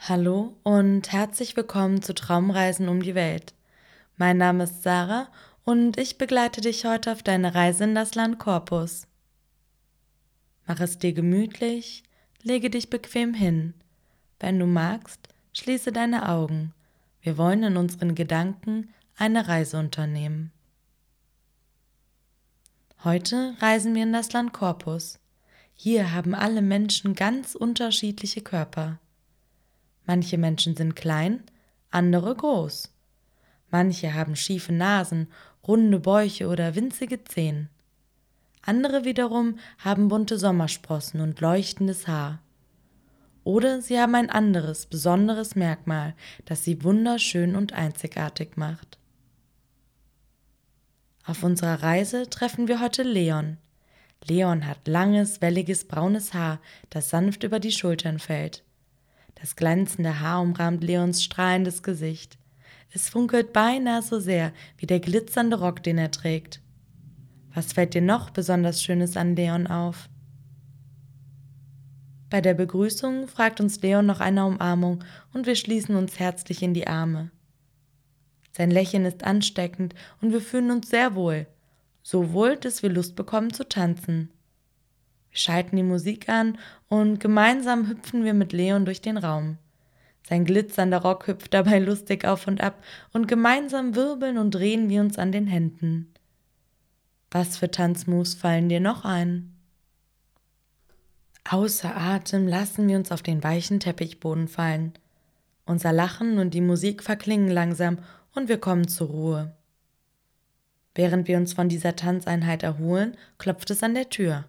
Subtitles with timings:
[0.00, 3.52] Hallo und herzlich willkommen zu Traumreisen um die Welt.
[4.16, 5.28] Mein Name ist Sarah
[5.64, 9.06] und ich begleite dich heute auf deine Reise in das Land Korpus.
[10.66, 12.04] Mach es dir gemütlich,
[12.42, 13.74] lege dich bequem hin.
[14.40, 16.72] Wenn du magst, schließe deine Augen.
[17.20, 20.52] Wir wollen in unseren Gedanken eine Reise unternehmen.
[23.04, 25.18] Heute reisen wir in das Land Korpus.
[25.74, 29.00] Hier haben alle Menschen ganz unterschiedliche Körper.
[30.08, 31.42] Manche Menschen sind klein,
[31.90, 32.94] andere groß.
[33.70, 35.28] Manche haben schiefe Nasen,
[35.66, 37.68] runde Bäuche oder winzige Zehen.
[38.62, 42.40] Andere wiederum haben bunte Sommersprossen und leuchtendes Haar.
[43.44, 46.14] Oder sie haben ein anderes, besonderes Merkmal,
[46.46, 48.98] das sie wunderschön und einzigartig macht.
[51.26, 53.58] Auf unserer Reise treffen wir heute Leon.
[54.24, 58.64] Leon hat langes, welliges braunes Haar, das sanft über die Schultern fällt.
[59.40, 62.38] Das glänzende Haar umrahmt Leons strahlendes Gesicht.
[62.90, 66.60] Es funkelt beinahe so sehr wie der glitzernde Rock, den er trägt.
[67.54, 70.08] Was fällt dir noch besonders Schönes an Leon auf?
[72.30, 76.74] Bei der Begrüßung fragt uns Leon nach einer Umarmung und wir schließen uns herzlich in
[76.74, 77.30] die Arme.
[78.52, 81.46] Sein Lächeln ist ansteckend und wir fühlen uns sehr wohl,
[82.02, 84.30] so wohl, dass wir Lust bekommen zu tanzen.
[85.38, 86.58] Schalten die Musik an
[86.88, 89.58] und gemeinsam hüpfen wir mit Leon durch den Raum.
[90.28, 95.00] Sein glitzernder Rock hüpft dabei lustig auf und ab und gemeinsam wirbeln und drehen wir
[95.00, 96.12] uns an den Händen.
[97.30, 99.54] Was für Tanzmoves fallen dir noch ein?
[101.48, 104.92] Außer Atem lassen wir uns auf den weichen Teppichboden fallen.
[105.64, 107.98] Unser Lachen und die Musik verklingen langsam
[108.34, 109.54] und wir kommen zur Ruhe.
[110.94, 114.44] Während wir uns von dieser Tanzeinheit erholen, klopft es an der Tür.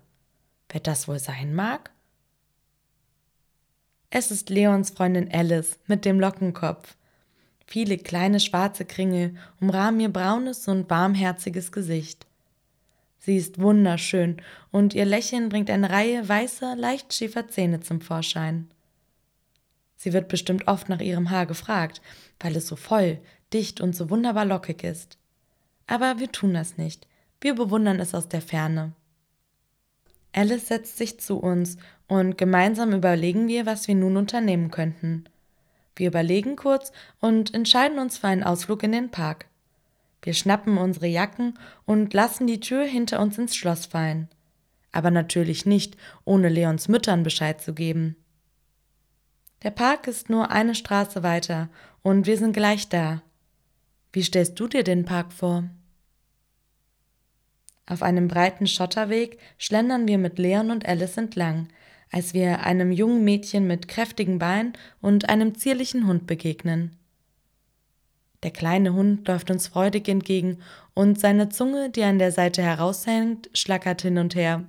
[0.69, 1.91] Wer das wohl sein mag?
[4.11, 6.95] Es ist Leons Freundin Alice mit dem Lockenkopf.
[7.67, 12.25] Viele kleine schwarze Kringel umrahmen ihr braunes und warmherziges Gesicht.
[13.19, 18.71] Sie ist wunderschön und ihr Lächeln bringt eine Reihe weißer, leicht schiefer Zähne zum Vorschein.
[19.97, 22.01] Sie wird bestimmt oft nach ihrem Haar gefragt,
[22.39, 23.19] weil es so voll,
[23.53, 25.17] dicht und so wunderbar lockig ist.
[25.85, 27.05] Aber wir tun das nicht.
[27.41, 28.93] Wir bewundern es aus der Ferne.
[30.33, 35.25] Alice setzt sich zu uns und gemeinsam überlegen wir, was wir nun unternehmen könnten.
[35.95, 39.47] Wir überlegen kurz und entscheiden uns für einen Ausflug in den Park.
[40.21, 44.29] Wir schnappen unsere Jacken und lassen die Tür hinter uns ins Schloss fallen.
[44.91, 48.15] Aber natürlich nicht, ohne Leons Müttern Bescheid zu geben.
[49.63, 51.69] Der Park ist nur eine Straße weiter
[52.01, 53.21] und wir sind gleich da.
[54.13, 55.65] Wie stellst du dir den Park vor?
[57.89, 61.67] Auf einem breiten Schotterweg schlendern wir mit Leon und Alice entlang,
[62.11, 66.95] als wir einem jungen Mädchen mit kräftigen Beinen und einem zierlichen Hund begegnen.
[68.43, 70.59] Der kleine Hund läuft uns freudig entgegen
[70.93, 74.63] und seine Zunge, die an der Seite heraushängt, schlackert hin und her.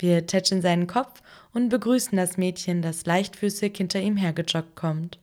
[0.00, 1.22] Wir tätschen seinen Kopf
[1.52, 5.20] und begrüßen das Mädchen, das leichtfüßig hinter ihm hergejoggt kommt.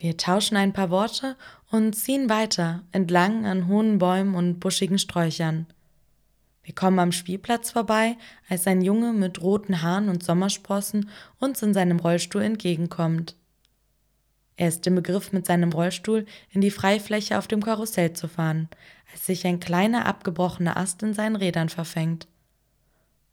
[0.00, 1.36] Wir tauschen ein paar Worte
[1.70, 5.66] und ziehen weiter entlang an hohen Bäumen und buschigen Sträuchern.
[6.62, 8.16] Wir kommen am Spielplatz vorbei,
[8.48, 13.36] als ein Junge mit roten Haaren und Sommersprossen uns in seinem Rollstuhl entgegenkommt.
[14.56, 18.70] Er ist im Begriff, mit seinem Rollstuhl in die Freifläche auf dem Karussell zu fahren,
[19.12, 22.26] als sich ein kleiner abgebrochener Ast in seinen Rädern verfängt.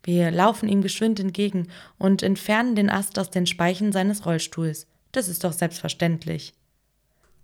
[0.04, 4.86] Wir laufen ihm geschwind entgegen und entfernen den Ast aus den Speichen seines Rollstuhls.
[5.18, 6.54] Das ist doch selbstverständlich.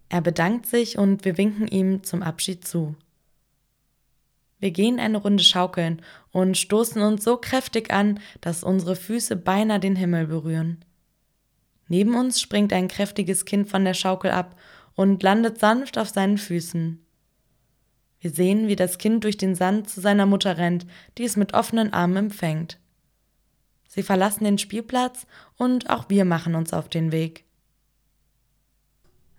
[0.07, 2.95] Er bedankt sich und wir winken ihm zum Abschied zu.
[4.59, 9.79] Wir gehen eine Runde schaukeln und stoßen uns so kräftig an, dass unsere Füße beinahe
[9.79, 10.85] den Himmel berühren.
[11.87, 14.55] Neben uns springt ein kräftiges Kind von der Schaukel ab
[14.93, 17.03] und landet sanft auf seinen Füßen.
[18.19, 20.85] Wir sehen, wie das Kind durch den Sand zu seiner Mutter rennt,
[21.17, 22.77] die es mit offenen Armen empfängt.
[23.87, 25.25] Sie verlassen den Spielplatz
[25.57, 27.45] und auch wir machen uns auf den Weg.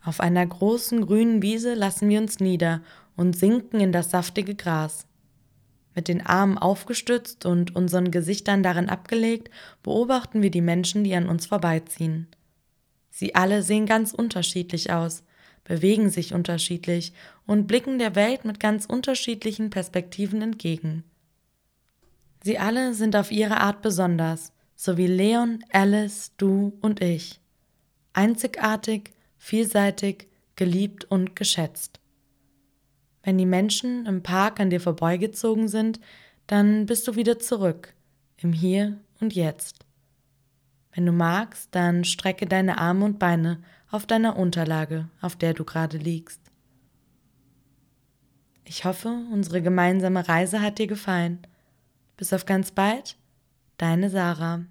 [0.04, 2.82] Auf einer großen grünen Wiese lassen wir uns nieder
[3.16, 5.06] und sinken in das saftige Gras.
[5.94, 9.50] Mit den Armen aufgestützt und unseren Gesichtern darin abgelegt,
[9.82, 12.26] beobachten wir die Menschen, die an uns vorbeiziehen.
[13.10, 15.22] Sie alle sehen ganz unterschiedlich aus,
[15.62, 17.14] bewegen sich unterschiedlich
[17.46, 21.04] und blicken der Welt mit ganz unterschiedlichen Perspektiven entgegen.
[22.42, 27.40] Sie alle sind auf ihre Art besonders, so wie Leon, Alice, du und ich.
[28.12, 29.13] Einzigartig,
[29.44, 32.00] vielseitig, geliebt und geschätzt.
[33.22, 36.00] Wenn die Menschen im Park an dir vorbeigezogen sind,
[36.46, 37.92] dann bist du wieder zurück,
[38.38, 39.84] im Hier und Jetzt.
[40.94, 45.64] Wenn du magst, dann strecke deine Arme und Beine auf deiner Unterlage, auf der du
[45.64, 46.40] gerade liegst.
[48.64, 51.46] Ich hoffe, unsere gemeinsame Reise hat dir gefallen.
[52.16, 53.18] Bis auf ganz bald,
[53.76, 54.64] deine Sarah.